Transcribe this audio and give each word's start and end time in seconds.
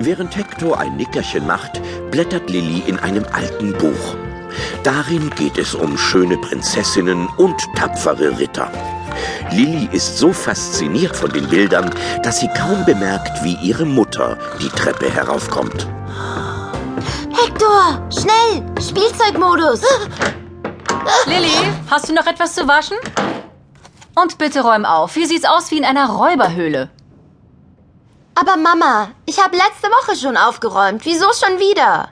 Während 0.00 0.36
Hector 0.36 0.78
ein 0.78 0.96
Nickerchen 0.96 1.46
macht, 1.46 1.80
blättert 2.10 2.48
Lilly 2.50 2.84
in 2.86 2.98
einem 3.00 3.24
alten 3.32 3.72
Buch. 3.72 4.16
Darin 4.84 5.28
geht 5.30 5.58
es 5.58 5.74
um 5.74 5.98
schöne 5.98 6.38
Prinzessinnen 6.38 7.28
und 7.36 7.56
tapfere 7.74 8.38
Ritter. 8.38 8.70
Lilly 9.50 9.88
ist 9.92 10.18
so 10.18 10.32
fasziniert 10.32 11.16
von 11.16 11.32
den 11.32 11.48
Bildern, 11.48 11.90
dass 12.22 12.38
sie 12.40 12.48
kaum 12.56 12.84
bemerkt, 12.84 13.42
wie 13.42 13.56
ihre 13.56 13.84
Mutter 13.84 14.38
die 14.60 14.68
Treppe 14.68 15.10
heraufkommt. 15.10 15.88
Hector, 17.30 18.00
schnell! 18.10 18.64
Spielzeugmodus! 18.80 19.82
Lilly, 21.26 21.72
hast 21.90 22.08
du 22.08 22.14
noch 22.14 22.26
etwas 22.26 22.54
zu 22.54 22.68
waschen? 22.68 22.96
Und 24.14 24.38
bitte 24.38 24.62
räum 24.62 24.84
auf. 24.84 25.14
Hier 25.14 25.26
sieht's 25.26 25.44
aus 25.44 25.70
wie 25.70 25.78
in 25.78 25.84
einer 25.84 26.08
Räuberhöhle. 26.08 26.90
Aber 28.40 28.56
Mama, 28.56 29.10
ich 29.26 29.42
habe 29.42 29.56
letzte 29.56 29.88
Woche 29.88 30.16
schon 30.16 30.36
aufgeräumt. 30.36 31.04
Wieso 31.04 31.26
schon 31.32 31.58
wieder? 31.58 32.10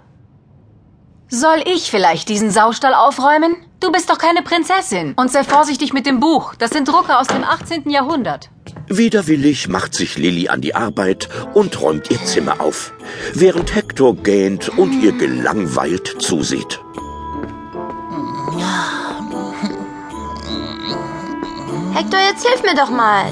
Soll 1.28 1.62
ich 1.64 1.88
vielleicht 1.88 2.28
diesen 2.28 2.50
Saustall 2.50 2.94
aufräumen? 2.94 3.54
Du 3.78 3.92
bist 3.92 4.10
doch 4.10 4.18
keine 4.18 4.42
Prinzessin. 4.42 5.14
Und 5.16 5.30
sei 5.30 5.44
vorsichtig 5.44 5.92
mit 5.92 6.04
dem 6.04 6.18
Buch. 6.18 6.54
Das 6.56 6.70
sind 6.70 6.88
Drucke 6.88 7.16
aus 7.16 7.28
dem 7.28 7.44
18. 7.44 7.90
Jahrhundert. 7.90 8.50
Widerwillig 8.88 9.68
macht 9.68 9.94
sich 9.94 10.18
Lilly 10.18 10.48
an 10.48 10.60
die 10.60 10.74
Arbeit 10.74 11.28
und 11.54 11.80
räumt 11.80 12.10
ihr 12.10 12.24
Zimmer 12.24 12.60
auf, 12.60 12.92
während 13.32 13.74
Hector 13.74 14.16
gähnt 14.16 14.68
und 14.70 15.00
ihr 15.00 15.12
gelangweilt 15.12 16.16
zusieht. 16.20 16.80
Hector, 21.92 22.20
jetzt 22.20 22.46
hilf 22.46 22.62
mir 22.62 22.74
doch 22.74 22.90
mal. 22.90 23.30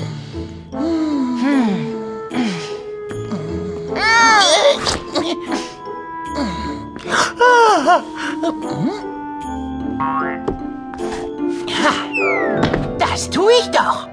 Das 12.99 13.31
tue 13.31 13.53
ich 13.53 13.71
doch. 13.71 14.09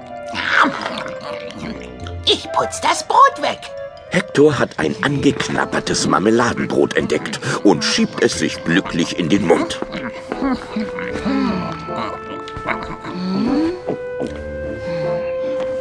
Ich 2.24 2.46
putz 2.52 2.80
das 2.80 3.06
Brot 3.06 3.42
weg. 3.42 3.58
Hector 4.10 4.58
hat 4.58 4.78
ein 4.78 4.94
angeknappertes 5.02 6.06
Marmeladenbrot 6.06 6.96
entdeckt 6.96 7.40
und 7.64 7.82
schiebt 7.82 8.22
es 8.22 8.38
sich 8.38 8.62
glücklich 8.62 9.18
in 9.18 9.28
den 9.28 9.46
Mund. 9.46 9.80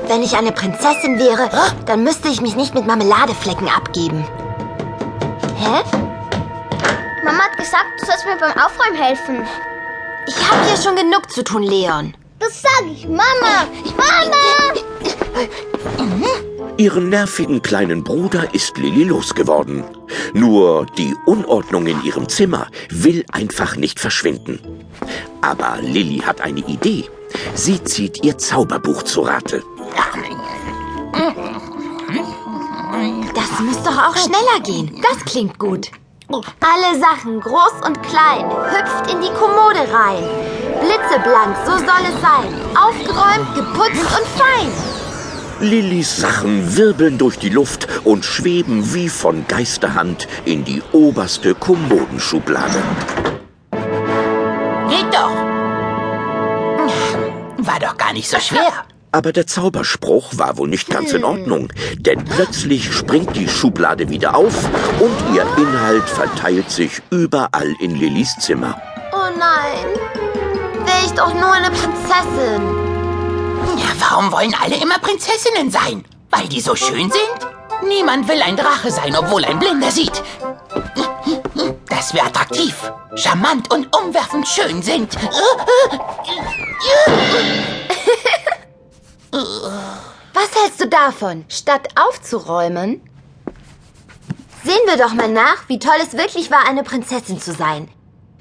Wenn 0.08 0.24
ich 0.24 0.36
eine 0.38 0.52
Prinzessin 0.52 1.20
wäre, 1.20 1.50
dann 1.86 2.04
müsste 2.04 2.30
ich 2.30 2.42
mich 2.42 2.56
nicht 2.56 2.74
mit 2.74 2.88
Marmeladeflecken 2.88 3.68
abgeben. 3.68 4.26
Hä? 5.62 5.84
Mama 7.24 7.44
hat 7.44 7.56
gesagt, 7.56 7.86
du 8.00 8.06
sollst 8.08 8.26
mir 8.26 8.36
beim 8.36 8.58
Aufräumen 8.58 8.96
helfen. 9.00 9.46
Ich 10.28 10.50
habe 10.50 10.66
hier 10.66 10.78
schon 10.78 10.96
genug 10.96 11.30
zu 11.30 11.44
tun, 11.44 11.62
Leon. 11.62 12.16
Das 12.40 12.64
sag 12.64 12.84
ich, 12.92 13.08
Mama! 13.08 13.68
Mama! 13.96 14.42
Ihren 16.78 17.10
nervigen 17.10 17.62
kleinen 17.62 18.04
Bruder 18.04 18.56
ist 18.56 18.76
Lilly 18.80 19.04
losgeworden. 19.04 19.84
Nur 20.34 20.88
die 20.98 21.16
Unordnung 21.28 21.86
in 21.86 22.04
ihrem 22.04 22.28
Zimmer 22.28 22.66
will 22.90 23.24
einfach 23.32 23.76
nicht 23.76 24.00
verschwinden. 24.00 24.60
Aber 25.42 25.78
Lilly 25.80 26.24
hat 26.26 26.42
eine 26.42 26.62
Idee. 26.62 27.06
Sie 27.54 27.84
zieht 27.84 28.26
ihr 28.26 28.40
Zauberbuch 28.40 29.04
zu 29.04 29.22
Rate. 29.22 29.62
Das 29.96 30.21
doch 34.02 34.08
auch 34.08 34.18
schneller 34.18 34.60
gehen. 34.64 35.02
Das 35.02 35.24
klingt 35.26 35.58
gut. 35.60 35.92
Alle 36.30 37.00
Sachen, 37.00 37.42
groß 37.42 37.86
und 37.86 38.02
klein, 38.04 38.50
hüpft 38.50 39.12
in 39.12 39.22
die 39.22 39.32
Kommode 39.34 39.80
rein. 39.92 40.24
Blitzeblank, 40.80 41.58
so 41.66 41.78
soll 41.78 42.06
es 42.08 42.22
sein. 42.22 42.54
Aufgeräumt, 42.74 43.54
geputzt 43.54 44.06
und 44.18 44.28
fein. 44.40 44.72
Lillys 45.60 46.18
Sachen 46.18 46.76
wirbeln 46.78 47.18
durch 47.18 47.38
die 47.38 47.50
Luft 47.50 47.88
und 48.04 48.26
schweben 48.26 48.94
wie 48.94 49.10
von 49.10 49.46
Geisterhand 49.48 50.28
in 50.46 50.64
die 50.64 50.82
oberste 50.94 51.54
Kommodenschublade. 51.54 52.82
Geht 54.90 55.14
doch. 55.14 55.36
War 57.58 57.80
doch 57.80 57.98
gar 57.98 58.14
nicht 58.14 58.30
so 58.30 58.40
schwer. 58.40 58.86
Aber 59.14 59.34
der 59.34 59.46
Zauberspruch 59.46 60.38
war 60.38 60.58
wohl 60.58 60.70
nicht 60.70 60.90
ganz 60.90 61.12
in 61.12 61.26
Ordnung, 61.26 61.68
denn 61.98 62.24
plötzlich 62.24 62.94
springt 62.94 63.36
die 63.36 63.50
Schublade 63.50 64.10
wieder 64.10 64.36
auf 64.36 64.54
und 65.02 65.36
ihr 65.36 65.46
Inhalt 65.58 66.08
verteilt 66.08 66.72
sich 66.72 67.02
überall 67.10 67.76
in 67.82 67.96
Lillys 67.96 68.38
Zimmer. 68.40 68.82
Oh 69.12 69.38
nein. 69.38 69.86
Wäre 70.86 71.06
ich 71.06 71.12
doch 71.12 71.34
nur 71.34 71.52
eine 71.52 71.70
Prinzessin. 71.72 72.62
Ja, 73.78 73.92
warum 74.00 74.32
wollen 74.32 74.56
alle 74.64 74.82
immer 74.82 74.98
Prinzessinnen 75.00 75.70
sein? 75.70 76.06
Weil 76.30 76.48
die 76.48 76.62
so 76.62 76.74
schön 76.76 77.12
sind? 77.12 77.48
Niemand 77.88 78.30
will 78.30 78.42
ein 78.42 78.56
Drache 78.56 78.92
sein, 78.92 79.16
obwohl 79.18 79.44
ein 79.44 79.60
Blinder 79.60 79.92
sieht. 79.92 80.24
Das 81.90 82.14
wäre 82.14 82.28
attraktiv, 82.28 82.76
charmant 83.16 83.74
und 83.74 83.94
umwerfend 83.96 84.48
schön 84.48 84.82
sind. 84.82 85.14
Was 89.32 90.64
hältst 90.64 90.82
du 90.82 90.88
davon? 90.88 91.46
Statt 91.48 91.88
aufzuräumen? 91.96 93.02
Sehen 94.64 94.82
wir 94.86 94.98
doch 94.98 95.14
mal 95.14 95.32
nach, 95.32 95.68
wie 95.68 95.80
toll 95.80 95.96
es 96.02 96.14
wirklich 96.14 96.52
war, 96.52 96.68
eine 96.68 96.84
Prinzessin 96.84 97.40
zu 97.40 97.54
sein. 97.54 97.88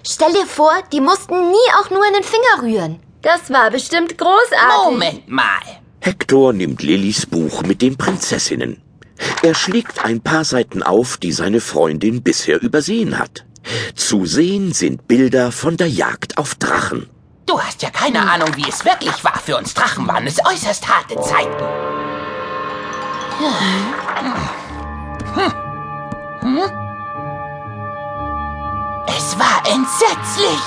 Stell 0.07 0.33
dir 0.33 0.47
vor, 0.47 0.73
die 0.93 1.01
mussten 1.01 1.51
nie 1.51 1.73
auch 1.81 1.91
nur 1.91 2.07
in 2.07 2.15
den 2.15 2.25
Finger 2.25 2.63
rühren. 2.63 3.01
Das 3.23 3.51
war 3.51 3.71
bestimmt 3.71 4.19
großartig. 4.19 4.93
Moment 4.93 5.29
mal. 5.29 5.61
Hector 6.01 6.53
nimmt 6.53 6.83
Lillys 6.83 7.27
Buch 7.27 7.63
mit 7.63 7.83
den 7.83 7.97
Prinzessinnen. 7.97 8.83
Er 9.43 9.55
schlägt 9.55 10.05
ein 10.05 10.21
paar 10.21 10.45
Seiten 10.45 10.83
auf, 10.83 11.19
die 11.19 11.33
seine 11.33 11.61
Freundin 11.61 12.23
bisher 12.23 12.61
übersehen 12.63 13.19
hat. 13.19 13.45
Zu 13.95 14.25
sehen 14.25 14.73
sind 14.73 15.07
Bilder 15.07 15.53
von 15.53 15.77
der 15.77 15.89
Jagd 15.89 16.39
auf 16.39 16.55
Drachen. 16.55 17.11
Du 17.51 17.61
hast 17.61 17.83
ja 17.83 17.91
keine 17.91 18.31
Ahnung, 18.31 18.55
wie 18.55 18.69
es 18.69 18.85
wirklich 18.85 19.25
war. 19.25 19.37
Für 19.37 19.57
uns 19.57 19.75
Drachen 19.75 20.07
waren 20.07 20.25
es 20.25 20.39
äußerst 20.39 20.89
harte 20.89 21.21
Zeiten. 21.21 21.65
Es 29.09 29.37
war 29.37 29.67
entsetzlich. 29.67 30.61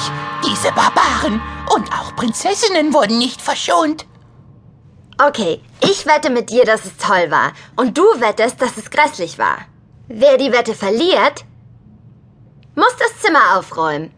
Diese 0.45 0.73
Barbaren 0.73 1.41
und 1.73 1.89
auch 1.93 2.13
Prinzessinnen 2.17 2.93
wurden 2.93 3.17
nicht 3.17 3.41
verschont. 3.41 4.05
Okay, 5.25 5.61
ich 5.79 6.05
wette 6.05 6.29
mit 6.29 6.49
dir, 6.49 6.65
dass 6.65 6.83
es 6.83 6.97
toll 6.97 7.31
war. 7.31 7.53
Und 7.77 7.97
du 7.97 8.03
wettest, 8.19 8.61
dass 8.61 8.75
es 8.75 8.91
grässlich 8.91 9.39
war. 9.39 9.59
Wer 10.09 10.37
die 10.37 10.51
Wette 10.51 10.75
verliert, 10.75 11.45
muss 12.75 12.93
das 12.99 13.21
Zimmer 13.21 13.57
aufräumen. 13.57 14.11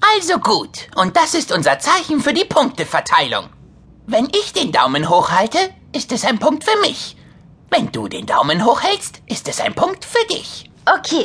Also 0.00 0.38
gut, 0.38 0.88
und 0.94 1.16
das 1.16 1.34
ist 1.34 1.52
unser 1.52 1.78
Zeichen 1.78 2.20
für 2.20 2.32
die 2.32 2.44
Punkteverteilung. 2.44 3.50
Wenn 4.06 4.26
ich 4.26 4.52
den 4.52 4.72
Daumen 4.72 5.08
hoch 5.08 5.30
halte, 5.30 5.58
ist 5.92 6.12
es 6.12 6.24
ein 6.24 6.38
Punkt 6.38 6.64
für 6.64 6.78
mich. 6.80 7.16
Wenn 7.70 7.92
du 7.92 8.08
den 8.08 8.24
Daumen 8.24 8.64
hoch 8.64 8.82
hältst, 8.82 9.20
ist 9.26 9.48
es 9.48 9.60
ein 9.60 9.74
Punkt 9.74 10.04
für 10.04 10.24
dich. 10.26 10.70
Okay. 10.86 11.22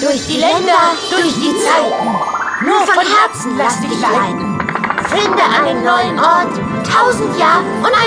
Durch 0.00 0.26
die 0.26 0.38
Länder, 0.38 0.94
durch 1.10 1.34
die 1.34 1.54
Zeiten, 1.58 2.64
nur 2.64 2.80
von 2.86 3.06
Herzen 3.06 3.56
lass 3.56 3.80
dich 3.80 4.00
leiten. 4.00 4.58
Finde 5.08 5.42
einen 5.42 5.84
neuen 5.84 6.18
Ort, 6.18 6.58
tausend 6.88 7.38
Jahre 7.38 7.64
und 7.64 7.99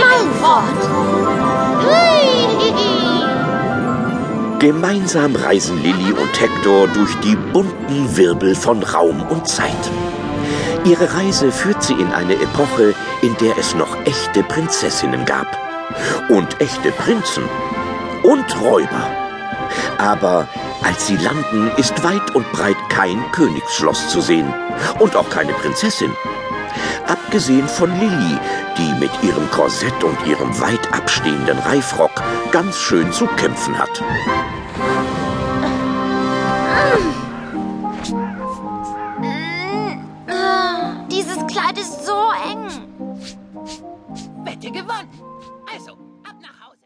Gemeinsam 4.64 5.36
reisen 5.36 5.84
Lilly 5.84 6.14
und 6.14 6.40
Hector 6.40 6.88
durch 6.88 7.14
die 7.16 7.36
bunten 7.36 8.16
Wirbel 8.16 8.56
von 8.56 8.82
Raum 8.82 9.22
und 9.24 9.46
Zeit. 9.46 9.92
Ihre 10.86 11.14
Reise 11.14 11.52
führt 11.52 11.84
sie 11.84 11.92
in 11.92 12.08
eine 12.14 12.36
Epoche, 12.36 12.96
in 13.22 13.36
der 13.42 13.58
es 13.58 13.76
noch 13.76 13.94
echte 14.06 14.42
Prinzessinnen 14.42 15.26
gab. 15.26 15.48
Und 16.30 16.62
echte 16.62 16.92
Prinzen. 16.92 17.44
Und 18.24 18.62
Räuber. 18.62 19.06
Aber 19.98 20.48
als 20.82 21.08
sie 21.08 21.18
landen, 21.18 21.70
ist 21.76 22.02
weit 22.06 22.34
und 22.34 22.50
breit 22.54 22.78
kein 22.88 23.22
Königsschloss 23.34 24.08
zu 24.08 24.22
sehen. 24.22 24.48
Und 24.98 25.18
auch 25.18 25.30
keine 25.30 25.52
Prinzessin. 25.52 26.14
Abgesehen 27.08 27.68
von 27.68 27.90
Lilly, 28.00 28.40
die 28.78 29.00
mit 29.00 29.12
ihrem 29.22 29.50
Korsett 29.52 30.04
und 30.04 30.18
ihrem 30.26 30.60
weit 30.60 30.94
abstehenden 30.94 31.60
Reifrock 31.60 32.12
ganz 32.52 32.78
schön 32.78 33.12
zu 33.12 33.28
kämpfen 33.28 33.78
hat. 33.78 34.02